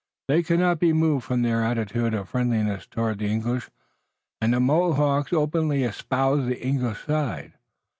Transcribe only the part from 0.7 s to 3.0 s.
be moved from their attitude of friendliness